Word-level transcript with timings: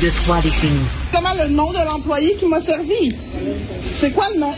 de 0.00 0.10
trois 0.10 0.40
décennies. 0.42 0.86
Comment 1.10 1.32
le 1.42 1.48
nom 1.48 1.72
de 1.72 1.78
l'employé 1.78 2.36
qui 2.36 2.44
m'a 2.46 2.60
servi? 2.60 3.14
C'est 3.98 4.10
quoi 4.10 4.26
le 4.34 4.40
nom? 4.40 4.54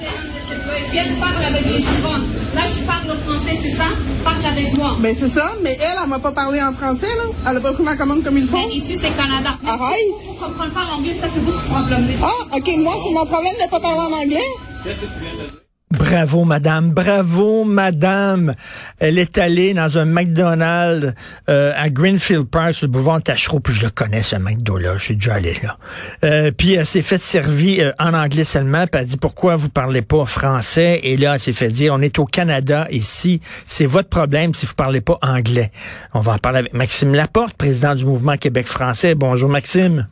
Viens, 0.91 1.04
parle 1.21 1.45
avec 1.45 1.64
les 1.64 1.79
jurons. 1.79 2.25
Là, 2.54 2.62
je 2.67 2.84
parle 2.84 3.17
français, 3.25 3.56
c'est 3.62 3.77
ça? 3.77 3.85
Parle 4.24 4.45
avec 4.45 4.77
moi. 4.77 4.96
Ben, 4.98 5.14
c'est 5.19 5.29
ça, 5.29 5.53
mais 5.62 5.79
elle, 5.80 5.96
elle 6.03 6.09
m'a 6.09 6.19
pas 6.19 6.32
parlé 6.32 6.61
en 6.61 6.72
français, 6.72 7.14
là. 7.16 7.24
Elle 7.48 7.56
a 7.56 7.61
pas 7.61 7.72
pris 7.72 7.85
ma 7.85 7.95
commande 7.95 8.24
comme 8.24 8.37
il 8.37 8.48
faut. 8.48 8.56
Mais 8.56 8.74
ici, 8.74 8.98
c'est 9.01 9.16
Canada. 9.16 9.56
Arrête. 9.64 9.96
Si 10.21 10.27
vous 10.27 10.35
ne 10.35 10.38
comprenez 10.40 10.72
pas 10.72 10.85
l'anglais, 10.90 11.16
ça, 11.21 11.29
c'est 11.33 11.45
votre 11.45 11.65
problème. 11.67 12.09
Ah, 12.21 12.57
OK, 12.57 12.71
moi, 12.79 12.95
c'est 13.07 13.15
mon 13.15 13.27
problème 13.27 13.55
de 13.63 13.71
pas 13.71 13.81
parler 13.81 14.01
en 14.01 14.13
anglais. 14.21 15.59
Bravo, 15.91 16.45
madame. 16.45 16.91
Bravo, 16.91 17.65
madame. 17.65 18.55
Elle 18.98 19.19
est 19.19 19.38
allée 19.38 19.73
dans 19.73 19.97
un 19.97 20.05
McDonald's 20.05 21.15
euh, 21.48 21.73
à 21.77 21.88
Greenfield 21.88 22.45
Park, 22.45 22.75
sur 22.75 22.87
le 22.87 22.93
boulevard 22.93 23.23
Tachereau, 23.23 23.61
puis 23.61 23.73
je 23.73 23.83
le 23.83 23.91
connais, 23.91 24.23
ce 24.23 24.37
McDo-là. 24.37 24.98
Je 24.98 25.05
suis 25.05 25.15
déjà 25.15 25.34
allé 25.34 25.55
là. 25.62 25.79
Euh, 26.24 26.51
puis 26.51 26.74
elle 26.74 26.84
s'est 26.84 27.01
fait 27.01 27.23
servir 27.23 27.87
euh, 27.87 27.93
en 27.98 28.12
anglais 28.12 28.45
seulement, 28.45 28.87
puis 28.87 29.01
elle 29.01 29.01
a 29.01 29.05
dit, 29.05 29.16
pourquoi 29.16 29.56
vous 29.56 29.70
parlez 29.70 30.02
pas 30.02 30.27
français? 30.27 31.01
Et 31.05 31.16
là, 31.16 31.34
elle 31.34 31.41
s'est 31.41 31.52
fait 31.52 31.70
dire, 31.70 31.95
on 31.95 32.02
est 32.02 32.18
au 32.18 32.27
Canada 32.27 32.87
ici. 32.91 33.41
C'est 33.65 33.87
votre 33.87 34.10
problème 34.10 34.52
si 34.52 34.66
vous 34.66 34.74
parlez 34.74 35.01
pas 35.01 35.18
anglais. 35.23 35.73
On 36.12 36.20
va 36.20 36.34
en 36.34 36.38
parler 36.38 36.59
avec 36.59 36.74
Maxime 36.74 37.15
Laporte, 37.15 37.55
président 37.55 37.95
du 37.95 38.05
mouvement 38.05 38.37
Québec 38.37 38.66
français. 38.66 39.15
Bonjour, 39.15 39.48
Maxime. 39.48 40.07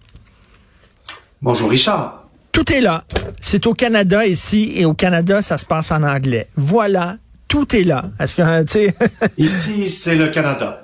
Bonjour, 1.42 1.68
Richard. 1.68 2.25
Tout 2.56 2.72
est 2.72 2.80
là. 2.80 3.04
C'est 3.38 3.66
au 3.66 3.74
Canada 3.74 4.24
ici 4.24 4.72
et 4.76 4.86
au 4.86 4.94
Canada, 4.94 5.42
ça 5.42 5.58
se 5.58 5.66
passe 5.66 5.92
en 5.92 6.02
anglais. 6.02 6.46
Voilà, 6.56 7.18
tout 7.48 7.76
est 7.76 7.84
là. 7.84 8.04
Est-ce 8.18 8.34
que 8.34 8.62
tu 8.62 8.72
sais? 8.72 8.94
Ici, 9.36 9.88
c'est 9.88 10.14
le 10.14 10.28
Canada. 10.28 10.82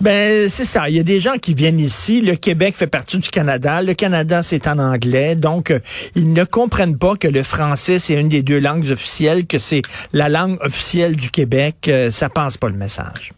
Ben 0.00 0.48
c'est 0.48 0.64
ça. 0.64 0.88
Il 0.88 0.96
y 0.96 0.98
a 0.98 1.02
des 1.02 1.20
gens 1.20 1.36
qui 1.36 1.52
viennent 1.52 1.78
ici. 1.78 2.22
Le 2.22 2.36
Québec 2.36 2.74
fait 2.74 2.86
partie 2.86 3.18
du 3.18 3.28
Canada. 3.28 3.82
Le 3.82 3.92
Canada 3.92 4.42
c'est 4.42 4.66
en 4.66 4.78
anglais, 4.78 5.36
donc 5.36 5.70
euh, 5.70 5.80
ils 6.14 6.32
ne 6.32 6.44
comprennent 6.44 6.96
pas 6.96 7.16
que 7.16 7.28
le 7.28 7.42
français 7.42 7.98
c'est 7.98 8.14
une 8.14 8.30
des 8.30 8.42
deux 8.42 8.58
langues 8.58 8.88
officielles, 8.90 9.46
que 9.46 9.58
c'est 9.58 9.82
la 10.14 10.30
langue 10.30 10.56
officielle 10.62 11.16
du 11.16 11.30
Québec. 11.30 11.88
Euh, 11.88 12.10
ça 12.10 12.30
passe 12.30 12.56
pas 12.56 12.70
le 12.70 12.76
message. 12.76 13.34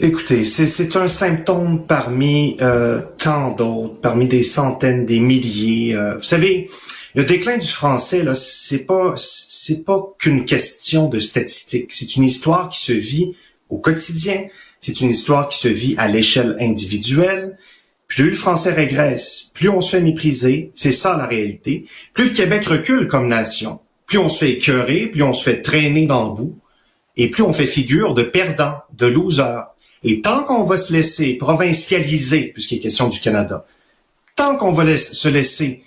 Écoutez, 0.00 0.44
c'est 0.44 0.94
un 0.94 1.08
symptôme 1.08 1.84
parmi 1.84 2.56
euh, 2.60 3.02
tant 3.18 3.50
d'autres, 3.50 4.00
parmi 4.00 4.28
des 4.28 4.44
centaines, 4.44 5.06
des 5.06 5.18
milliers. 5.18 5.96
Euh, 5.96 6.14
vous 6.14 6.22
savez, 6.22 6.70
le 7.16 7.24
déclin 7.24 7.58
du 7.58 7.66
français, 7.66 8.22
là, 8.22 8.32
c'est 8.32 8.86
pas 8.86 9.14
c'est 9.16 9.84
pas 9.84 10.14
qu'une 10.20 10.44
question 10.44 11.08
de 11.08 11.18
statistiques. 11.18 11.92
C'est 11.92 12.14
une 12.14 12.22
histoire 12.22 12.68
qui 12.68 12.78
se 12.78 12.92
vit 12.92 13.34
au 13.70 13.78
quotidien. 13.78 14.46
C'est 14.80 15.00
une 15.00 15.10
histoire 15.10 15.48
qui 15.48 15.58
se 15.58 15.66
vit 15.66 15.96
à 15.98 16.06
l'échelle 16.06 16.56
individuelle. 16.60 17.58
Plus 18.06 18.30
le 18.30 18.36
français 18.36 18.72
régresse, 18.72 19.50
plus 19.52 19.68
on 19.68 19.80
se 19.80 19.96
fait 19.96 20.00
mépriser, 20.00 20.70
c'est 20.76 20.92
ça 20.92 21.16
la 21.16 21.26
réalité. 21.26 21.86
Plus 22.14 22.26
le 22.26 22.34
Québec 22.34 22.66
recule 22.66 23.08
comme 23.08 23.26
nation, 23.26 23.80
plus 24.06 24.18
on 24.18 24.28
se 24.28 24.44
fait 24.44 24.52
écœurer, 24.52 25.08
plus 25.08 25.24
on 25.24 25.32
se 25.32 25.42
fait 25.42 25.60
traîner 25.60 26.06
dans 26.06 26.30
le 26.30 26.36
bout, 26.36 26.58
et 27.16 27.28
plus 27.28 27.42
on 27.42 27.52
fait 27.52 27.66
figure 27.66 28.14
de 28.14 28.22
perdant, 28.22 28.76
de 28.96 29.06
loser. 29.06 29.64
Et 30.04 30.20
tant 30.20 30.44
qu'on 30.44 30.64
va 30.64 30.76
se 30.76 30.92
laisser 30.92 31.34
provincialiser, 31.34 32.52
puisqu'il 32.52 32.78
est 32.78 32.82
question 32.82 33.08
du 33.08 33.20
Canada, 33.20 33.66
tant 34.36 34.56
qu'on 34.56 34.72
va 34.72 34.96
se 34.96 35.28
laisser 35.28 35.84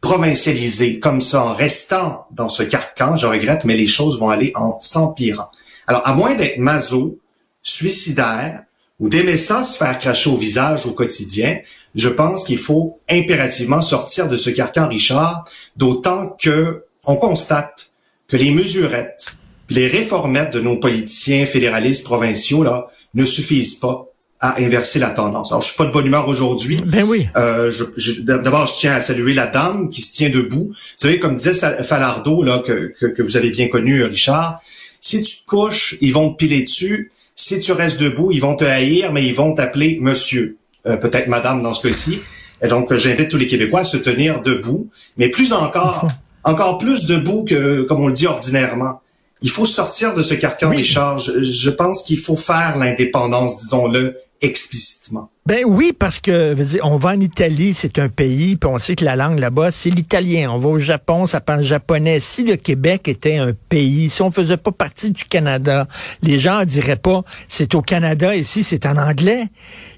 provincialiser 0.00 0.98
comme 0.98 1.20
ça 1.20 1.44
en 1.44 1.54
restant 1.54 2.26
dans 2.30 2.48
ce 2.48 2.62
carcan, 2.62 3.16
je 3.16 3.26
regrette, 3.26 3.64
mais 3.64 3.76
les 3.76 3.88
choses 3.88 4.18
vont 4.18 4.30
aller 4.30 4.52
en 4.54 4.78
s'empirant. 4.80 5.50
Alors, 5.86 6.06
à 6.06 6.14
moins 6.14 6.34
d'être 6.34 6.58
maso, 6.58 7.18
suicidaire, 7.62 8.62
ou 8.98 9.08
d'aimer 9.08 9.36
ça 9.36 9.62
se 9.64 9.76
faire 9.76 9.98
cracher 9.98 10.30
au 10.30 10.36
visage 10.36 10.86
au 10.86 10.92
quotidien, 10.92 11.58
je 11.94 12.08
pense 12.08 12.44
qu'il 12.44 12.58
faut 12.58 13.00
impérativement 13.08 13.82
sortir 13.82 14.28
de 14.28 14.36
ce 14.36 14.50
carcan, 14.50 14.88
Richard, 14.88 15.44
d'autant 15.76 16.36
que 16.40 16.84
on 17.04 17.16
constate 17.16 17.90
que 18.28 18.36
les 18.36 18.50
mesurettes, 18.50 19.36
les 19.70 19.86
réformettes 19.86 20.52
de 20.52 20.60
nos 20.60 20.78
politiciens 20.78 21.46
fédéralistes 21.46 22.04
provinciaux, 22.04 22.62
là, 22.62 22.88
ne 23.14 23.24
suffisent 23.24 23.74
pas 23.74 24.06
à 24.40 24.60
inverser 24.60 24.98
la 24.98 25.10
tendance. 25.10 25.50
Alors, 25.50 25.62
je 25.62 25.68
suis 25.68 25.76
pas 25.76 25.86
de 25.86 25.92
bonne 25.92 26.06
humeur 26.06 26.28
aujourd'hui. 26.28 26.78
Ben 26.84 27.04
oui. 27.04 27.26
Euh, 27.36 27.70
je, 27.70 27.84
je, 27.96 28.20
D'abord, 28.20 28.66
je 28.66 28.74
tiens 28.74 28.92
à 28.92 29.00
saluer 29.00 29.32
la 29.32 29.46
dame 29.46 29.90
qui 29.90 30.02
se 30.02 30.12
tient 30.12 30.28
debout. 30.28 30.66
Vous 30.68 30.74
savez, 30.96 31.18
comme 31.18 31.36
disait 31.36 31.54
Falardeau, 31.82 32.42
là, 32.42 32.62
que, 32.66 32.92
que, 33.00 33.06
que 33.06 33.22
vous 33.22 33.36
avez 33.36 33.50
bien 33.50 33.68
connu, 33.68 34.02
Richard, 34.04 34.60
si 35.00 35.22
tu 35.22 35.36
te 35.36 35.46
couches, 35.46 35.96
ils 36.00 36.12
vont 36.12 36.32
te 36.32 36.36
piler 36.36 36.62
dessus. 36.62 37.10
Si 37.34 37.58
tu 37.60 37.72
restes 37.72 38.00
debout, 38.00 38.30
ils 38.32 38.40
vont 38.40 38.56
te 38.56 38.64
haïr, 38.64 39.12
mais 39.12 39.24
ils 39.26 39.34
vont 39.34 39.54
t'appeler 39.54 39.98
monsieur. 40.00 40.56
Euh, 40.86 40.96
peut-être 40.96 41.28
madame 41.28 41.62
dans 41.62 41.74
ce 41.74 41.86
cas-ci. 41.86 42.18
Et 42.62 42.68
donc, 42.68 42.94
j'invite 42.94 43.28
tous 43.28 43.36
les 43.36 43.48
Québécois 43.48 43.80
à 43.80 43.84
se 43.84 43.96
tenir 43.96 44.42
debout, 44.42 44.88
mais 45.16 45.28
plus 45.28 45.52
encore, 45.52 46.06
encore 46.44 46.78
plus 46.78 47.06
debout 47.06 47.44
que, 47.44 47.82
comme 47.82 48.00
on 48.00 48.08
le 48.08 48.14
dit 48.14 48.26
ordinairement. 48.26 49.00
Il 49.46 49.50
faut 49.52 49.64
sortir 49.64 50.12
de 50.12 50.22
ce 50.22 50.34
carcan 50.34 50.70
des 50.70 50.82
charges. 50.82 51.40
Je 51.40 51.70
pense 51.70 52.02
qu'il 52.02 52.18
faut 52.18 52.34
faire 52.34 52.76
l'indépendance, 52.76 53.58
disons-le, 53.58 54.16
explicitement. 54.42 55.30
Ben 55.46 55.64
oui, 55.64 55.92
parce 55.96 56.18
que 56.18 56.54
veux 56.54 56.64
dire, 56.64 56.80
on 56.84 56.96
va 56.96 57.10
en 57.10 57.20
Italie, 57.20 57.72
c'est 57.72 58.00
un 58.00 58.08
pays, 58.08 58.56
puis 58.56 58.68
on 58.68 58.78
sait 58.78 58.96
que 58.96 59.04
la 59.04 59.14
langue 59.14 59.38
là-bas, 59.38 59.70
c'est 59.70 59.90
l'italien. 59.90 60.50
On 60.50 60.58
va 60.58 60.70
au 60.70 60.78
Japon, 60.78 61.26
ça 61.26 61.40
parle 61.40 61.62
japonais. 61.62 62.18
Si 62.18 62.42
le 62.42 62.56
Québec 62.56 63.06
était 63.06 63.36
un 63.36 63.52
pays, 63.68 64.10
si 64.10 64.22
on 64.22 64.32
faisait 64.32 64.56
pas 64.56 64.72
partie 64.72 65.12
du 65.12 65.24
Canada, 65.24 65.86
les 66.22 66.40
gens 66.40 66.64
diraient 66.64 66.96
pas 66.96 67.22
c'est 67.48 67.76
au 67.76 67.82
Canada 67.82 68.34
ici, 68.34 68.64
c'est 68.64 68.86
en 68.86 68.96
anglais. 68.96 69.44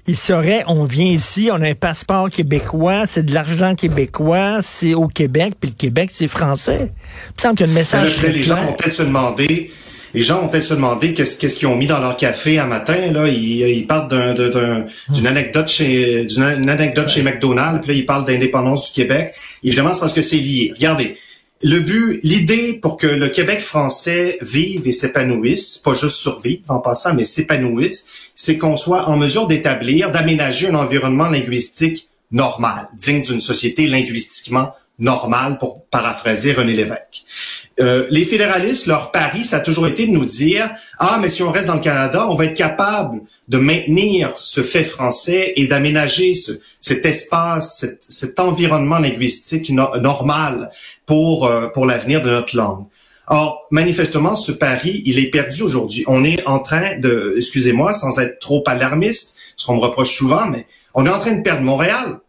Ils 0.05 0.17
sauraient 0.17 0.63
on 0.67 0.83
vient 0.83 1.11
ici, 1.11 1.49
on 1.51 1.61
a 1.61 1.69
un 1.69 1.75
passeport 1.75 2.29
québécois, 2.29 3.07
c'est 3.07 3.23
de 3.23 3.33
l'argent 3.33 3.73
québécois, 3.73 4.59
c'est 4.61 4.93
au 4.93 5.07
Québec, 5.07 5.55
puis 5.59 5.71
le 5.71 5.75
Québec 5.75 6.09
c'est 6.13 6.27
français. 6.27 6.91
Il 6.91 7.33
me 7.37 7.41
semble 7.41 7.55
que 7.57 7.63
le 7.63 7.73
message. 7.73 8.21
les 8.21 8.43
gens 8.43 8.63
vont 8.63 8.73
peut-être 8.73 8.93
se 8.93 9.03
demander 9.03 9.71
les 10.13 10.23
gens 10.23 10.43
ont 10.43 10.47
peut-être 10.47 10.63
se 10.63 10.73
demander 10.73 11.13
qu'est-ce 11.13 11.37
qu'ils 11.37 11.67
ont 11.67 11.75
mis 11.75 11.87
dans 11.87 11.99
leur 11.99 12.17
café 12.17 12.59
à 12.59 12.65
matin. 12.65 13.11
Là, 13.11 13.27
ils, 13.27 13.61
ils 13.61 13.87
parlent 13.87 14.09
d'un, 14.09 14.33
d'une 15.09 15.27
anecdote 15.27 15.67
chez 15.67 16.25
d'une 16.25 16.69
anecdote 16.69 17.09
chez 17.09 17.23
McDonald's. 17.23 17.81
Puis 17.81 17.93
là, 17.93 17.99
ils 17.99 18.05
parlent 18.05 18.25
d'indépendance 18.25 18.93
du 18.93 19.01
Québec. 19.01 19.35
Évidemment, 19.63 19.93
c'est 19.93 19.99
parce 19.99 20.13
que 20.13 20.21
c'est 20.21 20.37
lié. 20.37 20.73
Regardez, 20.75 21.17
le 21.61 21.79
but, 21.79 22.21
l'idée 22.23 22.79
pour 22.81 22.95
que 22.95 23.07
le 23.07 23.27
Québec 23.29 23.61
français 23.61 24.37
vive 24.41 24.87
et 24.87 24.93
s'épanouisse, 24.93 25.77
pas 25.77 25.93
juste 25.93 26.15
survive 26.15 26.61
en 26.69 26.79
passant, 26.79 27.13
mais 27.13 27.25
s'épanouisse, 27.25 28.07
c'est 28.33 28.57
qu'on 28.57 28.77
soit 28.77 29.09
en 29.09 29.17
mesure 29.17 29.47
d'établir, 29.47 30.11
d'aménager 30.11 30.69
un 30.69 30.75
environnement 30.75 31.27
linguistique 31.27 32.07
normal, 32.31 32.87
digne 32.97 33.23
d'une 33.23 33.41
société 33.41 33.87
linguistiquement 33.87 34.73
normale, 34.99 35.57
pour 35.59 35.85
paraphraser 35.85 36.53
René 36.53 36.73
Lévesque. 36.73 37.25
Euh, 37.79 38.07
les 38.09 38.25
fédéralistes, 38.25 38.87
leur 38.87 39.11
pari, 39.11 39.45
ça 39.45 39.57
a 39.57 39.59
toujours 39.61 39.87
été 39.87 40.05
de 40.05 40.11
nous 40.11 40.25
dire 40.25 40.69
ah 40.97 41.17
mais 41.21 41.29
si 41.29 41.43
on 41.43 41.51
reste 41.51 41.67
dans 41.67 41.75
le 41.75 41.81
Canada, 41.81 42.27
on 42.29 42.35
va 42.35 42.45
être 42.45 42.57
capable 42.57 43.21
de 43.47 43.57
maintenir 43.57 44.33
ce 44.37 44.61
fait 44.61 44.83
français 44.83 45.53
et 45.55 45.67
d'aménager 45.67 46.35
ce, 46.35 46.51
cet 46.81 47.05
espace, 47.05 47.85
cet, 48.07 48.39
environnement 48.39 48.99
linguistique 48.99 49.69
normal 49.69 50.71
pour 51.05 51.47
euh, 51.47 51.67
pour 51.67 51.85
l'avenir 51.85 52.21
de 52.21 52.29
notre 52.29 52.55
langue. 52.55 52.85
Or, 53.31 53.67
manifestement, 53.69 54.35
ce 54.35 54.51
pari, 54.51 55.03
il 55.05 55.19
est 55.19 55.29
perdu 55.29 55.61
aujourd'hui. 55.61 56.03
On 56.07 56.23
est 56.23 56.45
en 56.47 56.59
train 56.59 56.97
de, 56.97 57.35
excusez-moi, 57.37 57.93
sans 57.93 58.17
être 58.19 58.39
trop 58.39 58.63
alarmiste, 58.65 59.37
ce 59.55 59.67
qu'on 59.67 59.75
me 59.75 59.81
reproche 59.81 60.15
souvent, 60.15 60.47
mais 60.47 60.65
on 60.95 61.05
est 61.05 61.09
en 61.09 61.19
train 61.19 61.33
de 61.33 61.43
perdre 61.43 61.61
Montréal. 61.61 62.19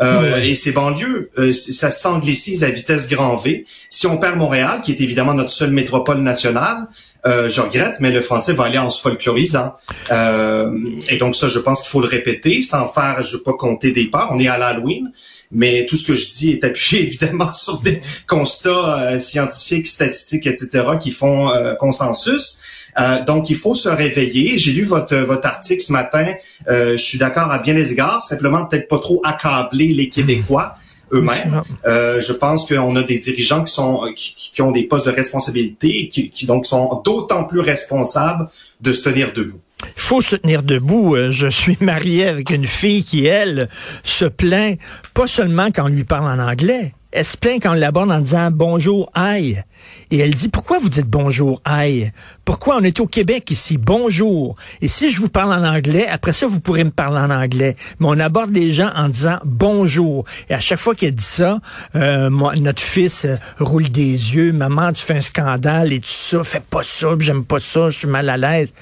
Euh, 0.00 0.42
et 0.42 0.54
ces 0.54 0.72
banlieues, 0.72 1.30
euh, 1.38 1.52
ça 1.52 1.90
s'anglicise 1.90 2.64
à 2.64 2.70
vitesse 2.70 3.08
grand 3.08 3.36
V. 3.36 3.66
Si 3.88 4.06
on 4.06 4.18
perd 4.18 4.36
Montréal, 4.36 4.82
qui 4.84 4.92
est 4.92 5.00
évidemment 5.00 5.34
notre 5.34 5.50
seule 5.50 5.70
métropole 5.70 6.18
nationale, 6.18 6.86
euh, 7.26 7.48
je 7.48 7.60
regrette, 7.60 7.96
mais 8.00 8.10
le 8.10 8.20
français 8.20 8.52
va 8.52 8.64
aller 8.64 8.78
en 8.78 8.90
se 8.90 9.00
folklorisant. 9.00 9.74
et 10.10 11.16
donc 11.18 11.34
ça, 11.34 11.48
je 11.48 11.58
pense 11.58 11.80
qu'il 11.80 11.90
faut 11.90 12.00
le 12.00 12.08
répéter, 12.08 12.62
sans 12.62 12.86
faire, 12.88 13.22
je 13.22 13.36
veux 13.36 13.42
pas 13.42 13.54
compter 13.54 13.92
des 13.92 14.06
parts. 14.06 14.28
On 14.32 14.38
est 14.38 14.48
à 14.48 14.58
l'Halloween, 14.58 15.10
mais 15.50 15.86
tout 15.86 15.96
ce 15.96 16.06
que 16.06 16.14
je 16.14 16.28
dis 16.30 16.50
est 16.50 16.62
appuyé 16.62 17.02
évidemment 17.06 17.52
sur 17.52 17.80
des 17.80 18.00
constats 18.28 19.18
scientifiques, 19.18 19.86
statistiques, 19.86 20.46
etc., 20.46 20.84
qui 21.00 21.10
font 21.10 21.50
consensus. 21.80 22.60
Euh, 22.98 23.24
donc, 23.24 23.50
il 23.50 23.56
faut 23.56 23.74
se 23.74 23.88
réveiller. 23.88 24.58
J'ai 24.58 24.72
lu 24.72 24.84
votre, 24.84 25.16
votre 25.16 25.46
article 25.46 25.82
ce 25.82 25.92
matin. 25.92 26.34
Euh, 26.68 26.92
je 26.92 27.02
suis 27.02 27.18
d'accord 27.18 27.50
à 27.50 27.58
bien 27.58 27.74
des 27.74 27.92
égards. 27.92 28.22
Simplement, 28.22 28.64
peut-être 28.66 28.88
pas 28.88 28.98
trop 28.98 29.20
accabler 29.24 29.88
les 29.88 30.08
Québécois 30.08 30.74
eux-mêmes. 31.12 31.62
Euh, 31.86 32.20
je 32.20 32.32
pense 32.32 32.66
qu'on 32.66 32.96
a 32.96 33.02
des 33.02 33.18
dirigeants 33.18 33.62
qui 33.62 33.72
sont 33.72 34.02
qui, 34.16 34.60
ont 34.60 34.72
des 34.72 34.84
postes 34.84 35.06
de 35.06 35.12
responsabilité 35.12 36.00
et 36.00 36.08
qui, 36.08 36.30
qui 36.30 36.46
donc 36.46 36.66
sont 36.66 37.00
d'autant 37.04 37.44
plus 37.44 37.60
responsables 37.60 38.48
de 38.80 38.92
se 38.92 39.04
tenir 39.08 39.32
debout. 39.32 39.60
Il 39.84 40.02
faut 40.02 40.20
se 40.20 40.34
tenir 40.34 40.62
debout. 40.62 41.16
Je 41.30 41.46
suis 41.46 41.76
marié 41.80 42.26
avec 42.26 42.50
une 42.50 42.66
fille 42.66 43.04
qui, 43.04 43.26
elle, 43.26 43.68
se 44.02 44.24
plaint 44.24 44.78
pas 45.14 45.26
seulement 45.28 45.68
quand 45.72 45.84
on 45.84 45.88
lui 45.88 46.04
parle 46.04 46.24
en 46.24 46.42
anglais, 46.42 46.92
Elle 47.12 47.24
se 47.24 47.36
plaint 47.36 47.62
quand 47.62 47.70
on 47.70 47.74
l'aborde 47.74 48.10
en 48.10 48.18
disant 48.18 48.50
bonjour, 48.50 49.10
aïe. 49.14 49.62
Et 50.10 50.18
elle 50.18 50.34
dit, 50.34 50.48
pourquoi 50.48 50.78
vous 50.78 50.88
dites 50.88 51.06
bonjour, 51.06 51.62
aïe? 51.64 52.12
Pourquoi 52.44 52.76
on 52.76 52.82
est 52.82 53.00
au 53.00 53.06
Québec 53.06 53.50
ici? 53.50 53.78
Bonjour? 53.78 54.56
Et 54.80 54.88
si 54.88 55.10
je 55.10 55.20
vous 55.20 55.28
parle 55.28 55.52
en 55.52 55.64
anglais, 55.64 56.06
après 56.08 56.32
ça, 56.32 56.46
vous 56.46 56.60
pourrez 56.60 56.84
me 56.84 56.90
parler 56.90 57.18
en 57.18 57.30
anglais. 57.30 57.76
Mais 58.00 58.06
on 58.08 58.18
aborde 58.18 58.52
les 58.52 58.72
gens 58.72 58.90
en 58.94 59.08
disant 59.08 59.38
bonjour. 59.44 60.24
Et 60.50 60.54
à 60.54 60.60
chaque 60.60 60.78
fois 60.78 60.94
qu'elle 60.94 61.14
dit 61.14 61.24
ça, 61.24 61.60
euh, 61.94 62.28
moi, 62.28 62.54
notre 62.56 62.82
fils 62.82 63.24
euh, 63.24 63.36
roule 63.60 63.88
des 63.88 64.34
yeux. 64.34 64.52
Maman, 64.52 64.92
tu 64.92 65.04
fais 65.04 65.16
un 65.16 65.22
scandale 65.22 65.92
et 65.92 66.00
tout 66.00 66.08
ça. 66.08 66.42
Fais 66.42 66.60
pas 66.60 66.82
ça, 66.82 67.08
j'aime 67.18 67.44
pas 67.44 67.60
ça, 67.60 67.88
je 67.88 67.98
suis 67.98 68.08
mal 68.08 68.28
à 68.28 68.36
l'aise. 68.36 68.72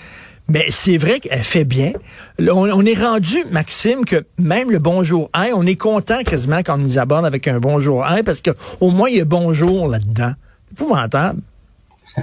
Mais 0.49 0.67
c'est 0.71 0.99
vrai 0.99 1.21
qu'elle 1.21 1.43
fait 1.43 1.65
bien. 1.65 1.93
On, 2.39 2.85
est 2.85 3.01
rendu, 3.01 3.45
Maxime, 3.51 4.05
que 4.05 4.25
même 4.39 4.71
le 4.71 4.79
bonjour 4.79 5.31
hey, 5.35 5.53
on 5.55 5.65
est 5.65 5.77
content 5.77 6.23
quasiment 6.23 6.59
quand 6.59 6.75
on 6.75 6.79
nous 6.79 6.99
aborde 6.99 7.25
avec 7.25 7.49
un 7.49 7.61
bonjour 7.61 8.07
hey, 8.07 8.23
parce 8.23 8.41
que 8.41 8.51
au 8.81 8.91
moins 8.91 9.09
il 9.09 9.17
y 9.17 9.21
a 9.21 9.25
bonjour 9.25 9.89
là-dedans. 9.89 10.35
Épouvantable. 10.73 11.41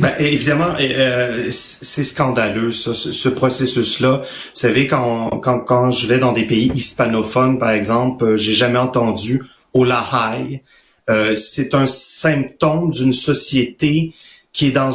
Ben, 0.00 0.12
évidemment, 0.20 0.74
euh, 0.80 1.46
c'est 1.50 2.04
scandaleux 2.04 2.70
ce, 2.70 3.28
processus-là. 3.28 4.22
Vous 4.22 4.50
savez, 4.54 4.86
quand, 4.86 5.28
quand, 5.42 5.60
quand 5.60 5.90
je 5.90 6.06
vais 6.06 6.18
dans 6.18 6.32
des 6.32 6.46
pays 6.46 6.72
hispanophones, 6.74 7.58
par 7.58 7.70
exemple, 7.70 8.24
euh, 8.24 8.36
j'ai 8.36 8.54
jamais 8.54 8.78
entendu 8.78 9.42
Hola 9.74 10.02
Hi. 10.12 10.62
Euh, 11.10 11.36
c'est 11.36 11.74
un 11.74 11.86
symptôme 11.86 12.90
d'une 12.90 13.12
société 13.12 14.14
qui 14.52 14.68
est 14.68 14.72
dans 14.72 14.92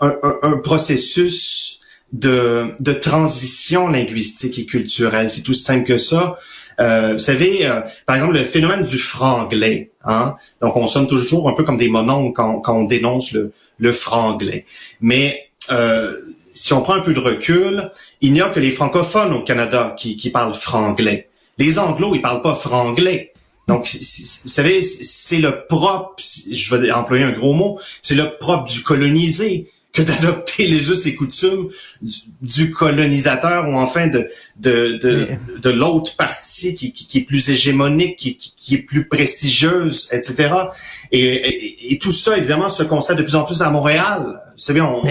un 0.00 0.58
processus 0.62 1.80
de, 2.14 2.74
de 2.78 2.92
transition 2.92 3.88
linguistique 3.88 4.58
et 4.58 4.64
culturelle. 4.64 5.28
C'est 5.28 5.42
tout 5.42 5.54
simple 5.54 5.84
que 5.84 5.98
ça. 5.98 6.38
Euh, 6.80 7.14
vous 7.14 7.18
savez, 7.18 7.66
euh, 7.66 7.80
par 8.06 8.16
exemple, 8.16 8.34
le 8.34 8.44
phénomène 8.44 8.84
du 8.84 8.98
franglais. 8.98 9.90
Hein? 10.04 10.36
Donc, 10.62 10.76
on 10.76 10.86
sonne 10.86 11.08
toujours 11.08 11.48
un 11.48 11.52
peu 11.52 11.64
comme 11.64 11.76
des 11.76 11.88
mononcles 11.88 12.32
quand, 12.34 12.60
quand 12.60 12.76
on 12.76 12.84
dénonce 12.84 13.32
le, 13.32 13.52
le 13.78 13.92
franglais. 13.92 14.64
Mais 15.00 15.50
euh, 15.70 16.12
si 16.54 16.72
on 16.72 16.82
prend 16.82 16.94
un 16.94 17.00
peu 17.00 17.12
de 17.12 17.20
recul, 17.20 17.90
il 18.20 18.32
n'y 18.32 18.40
a 18.40 18.48
que 18.48 18.60
les 18.60 18.70
francophones 18.70 19.32
au 19.32 19.40
Canada 19.40 19.94
qui, 19.98 20.16
qui 20.16 20.30
parlent 20.30 20.54
franglais. 20.54 21.28
Les 21.58 21.78
anglos, 21.78 22.14
ils 22.14 22.22
parlent 22.22 22.42
pas 22.42 22.54
franglais. 22.54 23.32
Donc, 23.66 23.88
vous 23.88 24.48
savez, 24.48 24.82
c'est 24.82 25.38
le 25.38 25.66
propre, 25.66 26.22
je 26.52 26.74
vais 26.74 26.92
employer 26.92 27.24
un 27.24 27.32
gros 27.32 27.54
mot, 27.54 27.80
c'est 28.02 28.14
le 28.14 28.36
propre 28.38 28.66
du 28.66 28.82
colonisé 28.82 29.72
que 29.94 30.02
d'adopter 30.02 30.66
les 30.66 30.90
us 30.90 31.06
et 31.06 31.14
coutumes 31.14 31.70
du, 32.42 32.72
colonisateur 32.72 33.68
ou 33.68 33.74
enfin 33.74 34.08
de 34.08 34.28
de, 34.56 34.98
de, 35.00 35.28
de 35.58 35.70
l'autre 35.70 36.16
partie 36.16 36.74
qui, 36.74 36.92
qui, 36.92 37.18
est 37.18 37.22
plus 37.22 37.48
hégémonique, 37.48 38.16
qui, 38.16 38.36
qui, 38.36 38.74
est 38.74 38.82
plus 38.82 39.08
prestigieuse, 39.08 40.10
etc. 40.12 40.52
Et, 41.10 41.92
et, 41.92 41.98
tout 41.98 42.12
ça, 42.12 42.36
évidemment, 42.36 42.68
se 42.68 42.82
constate 42.82 43.18
de 43.18 43.22
plus 43.22 43.36
en 43.36 43.44
plus 43.44 43.62
à 43.62 43.70
Montréal. 43.70 44.42
Vous 44.52 44.62
savez, 44.62 44.80
on, 44.80 45.02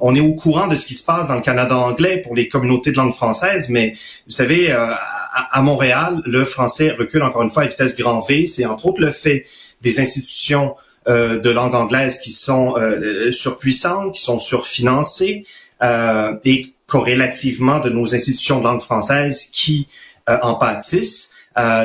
on 0.00 0.14
est 0.14 0.20
au 0.20 0.34
courant 0.34 0.68
de 0.68 0.76
ce 0.76 0.86
qui 0.86 0.94
se 0.94 1.04
passe 1.04 1.28
dans 1.28 1.34
le 1.34 1.42
Canada 1.42 1.76
anglais 1.76 2.22
pour 2.22 2.34
les 2.34 2.48
communautés 2.48 2.92
de 2.92 2.96
langue 2.96 3.14
française, 3.14 3.68
mais 3.68 3.94
vous 4.26 4.32
savez, 4.32 4.70
euh, 4.70 4.90
à, 4.90 5.58
à 5.58 5.62
Montréal, 5.62 6.22
le 6.24 6.44
français 6.44 6.92
recule 6.92 7.22
encore 7.22 7.42
une 7.42 7.50
fois 7.50 7.64
à 7.64 7.66
vitesse 7.66 7.96
grand 7.96 8.20
V. 8.20 8.46
C'est 8.46 8.64
entre 8.64 8.86
autres 8.86 9.00
le 9.00 9.10
fait 9.10 9.46
des 9.82 10.00
institutions 10.00 10.74
euh, 11.08 11.38
de 11.40 11.48
langue 11.48 11.74
anglaise 11.74 12.20
qui 12.20 12.32
sont 12.32 12.74
euh, 12.76 13.30
surpuissantes, 13.32 14.14
qui 14.14 14.20
sont 14.20 14.38
surfinancées 14.38 15.46
euh, 15.82 16.34
et 16.44 16.74
corrélativement 16.86 17.80
de 17.80 17.88
nos 17.88 18.14
institutions 18.14 18.58
de 18.58 18.64
langue 18.64 18.82
française 18.82 19.48
qui 19.52 19.88
en 20.26 20.56
pâtissent. 20.56 21.32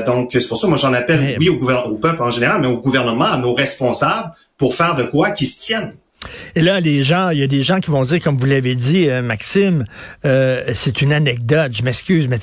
donc, 0.06 0.32
c'est 0.34 0.48
pour 0.50 0.58
ça, 0.58 0.68
moi, 0.68 0.78
j'en 0.78 0.94
appelle, 0.94 1.38
oui, 1.40 1.48
au, 1.48 1.56
au 1.56 1.98
peuple 1.98 2.22
en 2.22 2.32
général, 2.32 2.60
mais 2.60 2.68
au 2.68 2.78
gouvernement, 2.78 3.26
à 3.26 3.38
nos 3.38 3.54
responsables, 3.54 4.32
pour 4.58 4.76
faire 4.76 4.96
de 4.96 5.04
quoi 5.04 5.32
qu'ils 5.32 5.48
se 5.48 5.62
tiennent. 5.62 5.96
Et 6.56 6.62
là, 6.62 6.80
les 6.80 7.04
gens, 7.04 7.30
il 7.30 7.40
y 7.40 7.44
a 7.44 7.48
des 7.48 7.64
gens 7.64 7.80
qui 7.80 7.92
vont 7.92 8.04
dire, 8.04 8.22
comme 8.22 8.38
vous 8.38 8.46
l'avez 8.46 8.76
dit, 8.76 9.10
euh, 9.10 9.22
Maxime, 9.22 9.84
euh, 10.26 10.64
c'est 10.76 11.02
une 11.02 11.14
anecdote. 11.14 11.72
Je 11.74 11.84
m'excuse, 11.84 12.28
mais 12.28 12.40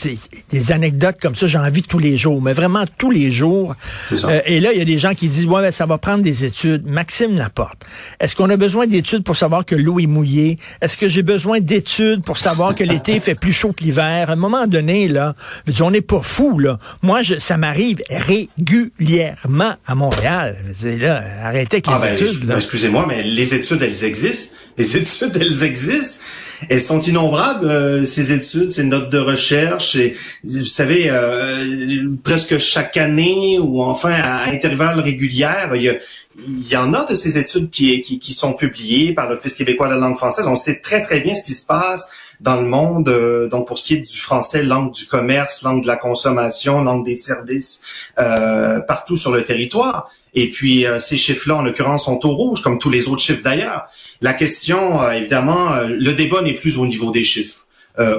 des 0.51 0.73
anecdotes 0.73 1.17
comme 1.21 1.35
ça, 1.35 1.47
j'en 1.47 1.69
vis 1.71 1.83
tous 1.83 1.99
les 1.99 2.17
jours, 2.17 2.41
mais 2.43 2.53
vraiment 2.53 2.85
tous 2.99 3.11
les 3.11 3.31
jours. 3.31 3.75
Euh, 4.13 4.41
et 4.47 4.61
là, 4.61 4.73
il 4.73 4.79
y 4.79 4.83
a 4.83 4.85
des 4.85 4.99
gens 4.99 5.15
qui 5.15 5.29
disent, 5.29 5.47
ouais, 5.47 5.63
ben, 5.63 5.73
ça 5.73 5.87
va 5.87 5.99
prendre 5.99 6.23
des 6.23 6.45
études. 6.45 6.87
Maxime 6.87 7.37
Laporte, 7.37 7.85
est-ce 8.19 8.37
qu'on 8.37 8.51
a 8.51 8.57
besoin 8.57 8.87
d'études 8.87 9.25
pour 9.25 9.37
savoir 9.37 9.65
que 9.65 9.75
l'eau 9.75 9.99
est 10.01 10.07
mouillée? 10.07 10.59
Est-ce 10.81 10.97
que 10.97 11.09
j'ai 11.09 11.23
besoin 11.23 11.61
d'études 11.61 12.23
pour 12.23 12.39
savoir 12.39 12.75
que 12.75 12.85
l'été 12.85 13.21
fait 13.21 13.35
plus 13.35 13.53
chaud 13.53 13.73
que 13.73 13.85
l'hiver? 13.85 14.31
À 14.31 14.33
un 14.33 14.37
moment 14.37 14.67
donné, 14.67 15.09
là, 15.09 15.35
on 15.81 15.91
n'est 15.91 16.01
pas 16.01 16.21
fou, 16.23 16.59
là. 16.59 16.79
Moi, 17.03 17.23
je, 17.23 17.39
ça 17.39 17.57
m'arrive 17.57 18.03
régulièrement 18.11 19.75
à 19.87 19.95
Montréal. 19.95 20.57
Là, 20.85 21.23
arrêtez 21.45 21.77
avec 21.77 21.87
les 21.87 21.93
ah, 21.95 22.01
ben, 22.01 22.15
études. 22.15 22.51
Excusez-moi, 22.55 23.07
mais 23.09 23.23
les 23.23 23.55
études 23.55 23.70
elles 23.83 24.05
existent. 24.05 24.57
Les 24.79 24.97
études, 24.97 25.37
elles 25.41 25.63
existent. 25.63 26.25
Elles 26.69 26.81
sont 26.81 27.01
innombrables, 27.01 27.67
euh, 27.67 28.05
ces 28.05 28.33
études, 28.33 28.71
ces 28.71 28.85
notes 28.85 29.11
de 29.11 29.19
recherche. 29.19 29.97
Vous 30.45 30.67
savez, 30.67 31.09
euh, 31.09 32.09
presque 32.23 32.59
chaque 32.59 32.97
année 32.99 33.59
ou 33.59 33.83
enfin 33.83 34.13
à 34.13 34.51
intervalles 34.51 35.01
réguliers, 35.01 35.49
il 35.75 36.69
y, 36.69 36.77
en 36.77 36.95
a 36.95 37.07
de 37.07 37.15
ces 37.15 37.39
études 37.39 37.71
qui, 37.71 38.03
qui, 38.03 38.33
sont 38.33 38.53
publiées 38.53 39.15
par 39.15 39.29
l'Office 39.29 39.55
québécois 39.55 39.89
de 39.89 39.95
la 39.95 39.99
langue 39.99 40.17
française. 40.17 40.47
On 40.47 40.57
sait 40.57 40.81
très, 40.81 41.03
très 41.03 41.21
bien 41.21 41.35
ce 41.35 41.43
qui 41.43 41.55
se 41.55 41.67
passe 41.67 42.11
dans 42.41 42.57
le 42.57 42.67
monde, 42.67 43.09
euh, 43.09 43.49
donc 43.49 43.67
pour 43.67 43.79
ce 43.79 43.87
qui 43.87 43.95
est 43.95 44.13
du 44.13 44.19
français, 44.19 44.63
langue 44.63 44.93
du 44.93 45.07
commerce, 45.07 45.63
langue 45.63 45.83
de 45.83 45.87
la 45.87 45.97
consommation, 45.97 46.83
langue 46.83 47.05
des 47.05 47.17
services, 47.17 47.83
partout 48.17 49.17
sur 49.17 49.33
le 49.33 49.45
territoire. 49.45 50.11
Et 50.35 50.51
puis 50.51 50.87
euh, 50.87 51.01
ces 51.01 51.17
chiffres-là, 51.17 51.57
en 51.57 51.63
l'occurrence, 51.63 52.05
sont 52.05 52.25
au 52.27 52.35
rouge, 52.35 52.63
comme 52.63 52.79
tous 52.79 52.91
les 52.91 53.09
autres 53.09 53.23
chiffres 53.23 53.43
d'ailleurs. 53.43 53.87
La 54.21 54.35
question, 54.35 55.03
euh, 55.03 55.11
évidemment, 55.13 55.73
euh, 55.73 55.89
le 55.89 56.13
débat 56.13 56.43
n'est 56.43 56.55
plus 56.55 56.79
au 56.79 56.87
niveau 56.87 57.11
des 57.11 57.25
chiffres 57.25 57.67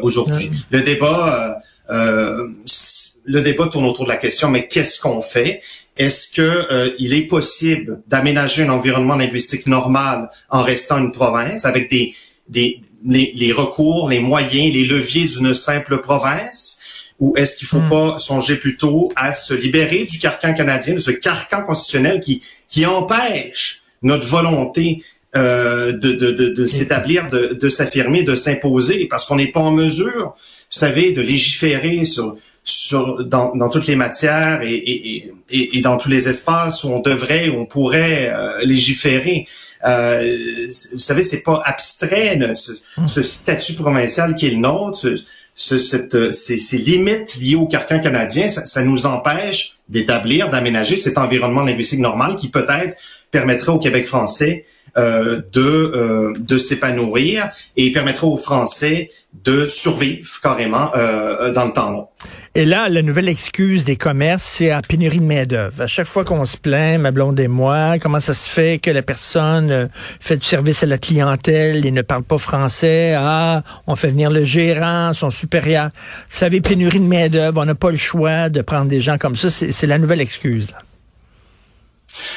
aujourd'hui. 0.03 0.51
Le 0.69 0.81
débat, 0.81 1.59
le 1.89 3.41
débat 3.41 3.67
tourne 3.67 3.85
autour 3.85 4.03
de 4.03 4.09
la 4.09 4.17
question, 4.17 4.51
mais 4.51 4.67
qu'est-ce 4.67 5.01
qu'on 5.01 5.23
fait? 5.23 5.63
Est-ce 5.97 6.31
que 6.31 6.93
il 6.99 7.15
est 7.15 7.23
possible 7.23 8.01
d'aménager 8.07 8.61
un 8.61 8.69
environnement 8.69 9.15
linguistique 9.15 9.65
normal 9.65 10.29
en 10.51 10.61
restant 10.61 10.99
une 10.99 11.11
province 11.11 11.65
avec 11.65 11.89
des, 11.89 12.13
des 12.47 12.79
les 13.05 13.51
recours, 13.51 14.09
les 14.09 14.19
moyens, 14.19 14.73
les 14.73 14.85
leviers 14.85 15.25
d'une 15.25 15.53
simple 15.53 15.99
province? 15.99 16.79
Ou 17.19 17.37
est-ce 17.37 17.57
qu'il 17.57 17.67
faut 17.67 17.81
hmm. 17.81 17.89
pas 17.89 18.19
songer 18.19 18.55
plutôt 18.55 19.09
à 19.15 19.33
se 19.33 19.53
libérer 19.53 20.05
du 20.05 20.17
carcan 20.19 20.53
canadien, 20.55 20.95
de 20.95 20.99
ce 20.99 21.11
carcan 21.11 21.63
constitutionnel 21.63 22.19
qui, 22.19 22.41
qui 22.67 22.85
empêche 22.85 23.83
notre 24.01 24.25
volonté 24.25 25.03
euh, 25.35 25.91
de, 25.93 26.11
de, 26.13 26.31
de, 26.31 26.49
de 26.49 26.65
s'établir, 26.65 27.27
de, 27.27 27.53
de 27.53 27.69
s'affirmer, 27.69 28.23
de 28.23 28.35
s'imposer, 28.35 29.07
parce 29.07 29.25
qu'on 29.25 29.35
n'est 29.35 29.51
pas 29.51 29.59
en 29.59 29.71
mesure, 29.71 30.35
vous 30.35 30.79
savez, 30.79 31.11
de 31.11 31.21
légiférer 31.21 32.03
sur, 32.05 32.35
sur 32.63 33.25
dans, 33.25 33.55
dans 33.55 33.69
toutes 33.69 33.87
les 33.87 33.95
matières 33.95 34.61
et, 34.61 34.73
et, 34.75 35.31
et, 35.49 35.77
et, 35.77 35.81
dans 35.81 35.97
tous 35.97 36.09
les 36.09 36.29
espaces 36.29 36.83
où 36.83 36.89
on 36.89 36.99
devrait, 36.99 37.49
où 37.49 37.59
on 37.59 37.65
pourrait 37.65 38.31
euh, 38.33 38.59
légiférer. 38.63 39.47
Euh, 39.87 40.35
vous 40.93 40.99
savez, 40.99 41.23
c'est 41.23 41.41
pas 41.41 41.61
abstrait 41.65 42.39
ce, 42.55 42.73
hmm. 42.97 43.07
ce, 43.07 43.23
statut 43.23 43.73
provincial 43.73 44.35
qui 44.35 44.47
est 44.47 44.51
le 44.51 44.57
nôtre 44.57 45.07
ce, 45.55 45.77
cette, 45.77 46.33
ces, 46.33 46.57
ces, 46.57 46.77
limites 46.77 47.35
liées 47.37 47.55
au 47.55 47.67
carcan 47.67 47.99
canadien, 47.99 48.47
ça, 48.47 48.65
ça 48.65 48.83
nous 48.83 49.05
empêche 49.05 49.77
d'établir, 49.89 50.49
d'aménager 50.49 50.97
cet 50.97 51.17
environnement 51.17 51.63
linguistique 51.63 51.99
normal 51.99 52.37
qui 52.37 52.49
peut-être 52.49 52.95
permettrait 53.31 53.71
au 53.71 53.79
Québec 53.79 54.05
français 54.05 54.65
euh, 54.97 55.41
de, 55.53 55.61
euh, 55.61 56.33
de 56.37 56.57
s'épanouir 56.57 57.51
et 57.77 57.93
permettrait 57.93 58.27
aux 58.27 58.35
Français 58.35 59.09
de 59.45 59.65
survivre 59.65 60.41
carrément 60.43 60.91
euh, 60.95 61.53
dans 61.53 61.63
le 61.63 61.71
temps 61.71 61.91
long. 61.91 62.07
Et 62.53 62.65
là, 62.65 62.89
la 62.89 63.01
nouvelle 63.01 63.29
excuse 63.29 63.85
des 63.85 63.95
commerces, 63.95 64.43
c'est 64.43 64.67
la 64.67 64.81
pénurie 64.81 65.19
de 65.19 65.23
main-d'œuvre. 65.23 65.83
À 65.83 65.87
chaque 65.87 66.07
fois 66.07 66.25
qu'on 66.25 66.45
se 66.45 66.57
plaint, 66.57 66.99
ma 66.99 67.11
blonde 67.11 67.39
et 67.39 67.47
moi, 67.47 67.97
comment 67.97 68.19
ça 68.19 68.33
se 68.33 68.49
fait 68.49 68.77
que 68.77 68.91
la 68.91 69.01
personne 69.01 69.71
euh, 69.71 69.87
fait 70.19 70.35
du 70.35 70.45
service 70.45 70.83
à 70.83 70.85
la 70.85 70.97
clientèle 70.97 71.85
et 71.85 71.91
ne 71.91 72.01
parle 72.01 72.23
pas 72.23 72.37
français? 72.37 73.13
Ah, 73.15 73.63
on 73.87 73.95
fait 73.95 74.09
venir 74.09 74.29
le 74.29 74.43
gérant, 74.43 75.13
son 75.13 75.29
supérieur. 75.29 75.91
Vous 76.29 76.37
savez, 76.37 76.59
pénurie 76.59 76.99
de 76.99 77.05
main-d'œuvre, 77.05 77.61
on 77.61 77.65
n'a 77.65 77.75
pas 77.75 77.89
le 77.89 77.95
choix 77.95 78.49
de 78.49 78.61
prendre 78.61 78.87
des 78.87 78.99
gens 78.99 79.17
comme 79.17 79.37
ça. 79.37 79.49
C'est 79.49 79.87
la 79.87 79.97
nouvelle 79.97 80.19
excuse. 80.19 80.73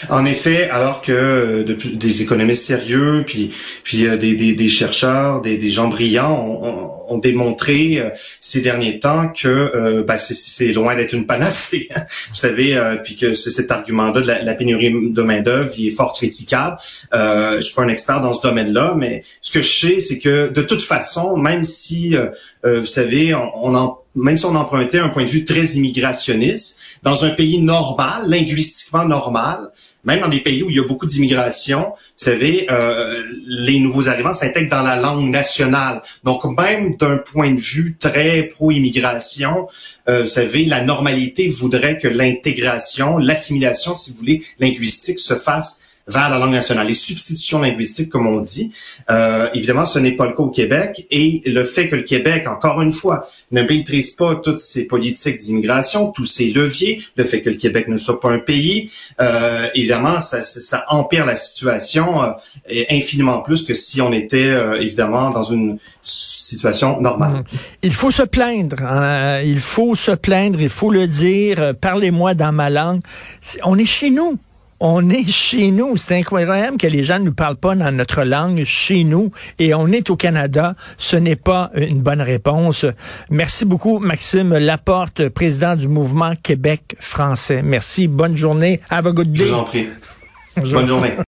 En 0.09 0.25
effet, 0.25 0.69
alors 0.71 1.02
que 1.02 1.12
euh, 1.12 1.64
des 1.95 2.23
économistes 2.23 2.64
sérieux, 2.64 3.25
puis 3.26 3.52
puis 3.83 4.07
euh, 4.07 4.16
des, 4.16 4.35
des, 4.35 4.69
chercheurs, 4.69 5.40
des, 5.40 5.57
des, 5.57 5.71
gens 5.71 5.88
brillants 5.88 6.33
ont, 6.33 7.14
ont, 7.14 7.19
démontré 7.19 7.99
euh, 7.99 8.11
ces 8.40 8.61
derniers 8.61 9.00
temps 9.00 9.28
que 9.28 10.02
bah, 10.07 10.16
c'est 10.19 10.73
loin 10.73 10.95
d'être 10.95 11.12
une 11.12 11.26
panacée. 11.26 11.88
Hein. 11.95 12.02
Vous 12.31 12.37
savez, 12.37 12.78
puis 13.04 13.16
que 13.16 13.33
cet 13.33 13.71
argument-là 13.71 14.21
de 14.21 14.47
la, 14.47 14.54
pénurie 14.54 14.93
de 14.93 15.23
main 15.23 15.40
d'œuvre, 15.40 15.73
il 15.76 15.88
est 15.88 15.95
fort 15.95 16.14
critiquable. 16.14 16.76
Euh, 17.12 17.57
je 17.57 17.62
suis 17.62 17.75
pas 17.75 17.83
un 17.83 17.88
expert 17.88 18.21
dans 18.21 18.33
ce 18.33 18.43
domaine-là, 18.43 18.95
mais 18.97 19.25
ce 19.40 19.50
que 19.50 19.62
je 19.62 19.87
sais, 19.87 20.00
c'est 20.00 20.19
que 20.19 20.49
de 20.49 20.62
toute 20.62 20.83
façon, 20.83 21.37
même 21.37 21.64
si 21.64 22.14
vous 22.64 22.87
savez, 22.87 23.35
on, 23.35 23.50
on 23.62 23.75
en 23.75 24.04
même 24.14 24.37
si 24.37 24.47
on 24.47 24.54
empruntait 24.54 24.99
un 24.99 25.09
point 25.09 25.25
de 25.25 25.30
vue 25.30 25.44
très 25.44 25.64
immigrationniste, 25.75 26.80
dans 27.02 27.25
un 27.25 27.30
pays 27.30 27.61
normal, 27.61 28.28
linguistiquement 28.28 29.04
normal, 29.04 29.71
même 30.04 30.21
dans 30.21 30.28
des 30.28 30.40
pays 30.40 30.62
où 30.62 30.71
il 30.71 30.76
y 30.76 30.80
a 30.80 30.87
beaucoup 30.87 31.06
d'immigration, 31.06 31.80
vous 31.80 32.25
savez, 32.25 32.66
euh, 32.71 33.23
les 33.47 33.80
nouveaux 33.80 34.09
arrivants 34.09 34.35
s'intègrent 34.35 34.71
dans 34.71 34.83
la 34.83 34.97
langue 34.97 35.30
nationale. 35.30 36.02
Donc, 36.25 36.44
même 36.44 36.97
d'un 36.97 37.16
point 37.16 37.52
de 37.52 37.61
vue 37.61 37.97
très 37.99 38.44
pro-immigration, 38.44 39.66
euh, 40.09 40.23
vous 40.23 40.28
savez, 40.28 40.66
la 40.66 40.83
normalité 40.83 41.49
voudrait 41.49 41.99
que 41.99 42.09
l'intégration, 42.09 43.16
l'assimilation, 43.16 43.94
si 43.94 44.11
vous 44.11 44.18
voulez, 44.18 44.42
linguistique 44.59 45.18
se 45.18 45.35
fasse 45.35 45.80
vers 46.07 46.29
la 46.29 46.39
langue 46.39 46.53
nationale. 46.53 46.87
Les 46.87 46.95
substitutions 46.95 47.61
linguistiques, 47.61 48.11
comme 48.11 48.27
on 48.27 48.41
dit, 48.41 48.73
euh, 49.11 49.49
évidemment, 49.55 49.87
ce 49.87 49.99
n'est 49.99 50.13
pas 50.13 50.27
le 50.27 50.33
cas 50.33 50.43
au 50.43 50.51
Québec. 50.51 51.07
Et 51.11 51.43
le 51.47 51.65
fait 51.65 51.89
que 51.89 51.97
le 51.97 52.03
Québec, 52.03 52.47
encore 52.47 52.83
une 52.83 52.93
fois, 52.93 53.29
ne 53.53 53.63
maîtrise 53.63 54.11
pas 54.11 54.37
toutes 54.37 54.61
ses 54.61 54.87
politiques 54.87 55.39
d'immigration, 55.39 56.13
tous 56.13 56.27
ses 56.27 56.51
leviers, 56.51 57.03
le 57.17 57.25
fait 57.25 57.41
que 57.41 57.51
le 57.51 57.57
Québec 57.57 57.89
ne 57.89 57.97
soit 57.97 58.21
pas 58.21 58.31
un 58.31 58.39
pays, 58.39 58.91
euh, 59.21 59.67
évidemment, 59.75 60.21
ça, 60.21 60.43
ça, 60.43 60.85
empire 60.89 61.25
la 61.25 61.37
situation 61.37 62.23
euh, 62.23 62.33
infiniment 62.91 63.41
plus 63.41 63.63
que 63.65 63.75
si 63.75 64.01
on 64.03 64.13
était, 64.13 64.51
euh, 64.51 64.81
évidemment, 64.81 65.31
dans 65.31 65.45
une 65.45 65.79
situation 66.03 67.01
normale. 67.01 67.33
Mmh. 67.33 67.45
Il 67.83 67.95
faut 67.95 68.11
se 68.11 68.23
plaindre. 68.23 68.83
Hein. 68.83 69.41
Il 69.41 69.61
faut 69.61 69.95
se 69.95 70.11
plaindre. 70.11 70.61
Il 70.61 70.69
faut 70.69 70.91
le 70.91 71.07
dire. 71.07 71.75
Parlez-moi 71.81 72.35
dans 72.35 72.53
ma 72.53 72.69
langue. 72.69 73.01
On 73.63 73.79
est 73.79 73.87
chez 73.87 74.11
nous. 74.11 74.39
On 74.87 75.09
est 75.09 75.26
chez 75.26 75.71
nous. 75.71 75.97
C'est 75.97 76.14
incroyable 76.14 76.76
que 76.76 76.87
les 76.87 77.05
gens 77.05 77.19
ne 77.19 77.25
nous 77.25 77.33
parlent 77.33 77.57
pas 77.57 77.75
dans 77.75 77.91
notre 77.91 78.23
langue 78.23 78.64
chez 78.67 79.03
nous 79.05 79.31
et 79.59 79.73
on 79.73 79.88
est 79.88 80.11
au 80.11 80.17
Canada. 80.17 80.75
Ce 80.99 81.17
n'est 81.17 81.37
pas 81.37 81.71
une 81.75 82.03
bonne 82.03 82.21
réponse. 82.21 82.85
Merci 83.31 83.64
beaucoup, 83.64 83.99
Maxime 83.99 84.53
Laporte, 84.59 85.31
président 85.31 85.75
du 85.75 85.88
mouvement 85.88 86.35
Québec 86.43 86.97
français. 87.00 87.62
Merci. 87.62 88.09
Bonne 88.09 88.37
journée. 88.37 88.83
Have 88.91 89.07
a 89.07 89.12
good 89.12 89.33
day. 89.33 89.45
Je 89.45 89.53
vous 89.53 89.59
en 89.59 89.64
prie. 89.64 89.88
Bonne 90.55 90.87
journée. 90.87 91.14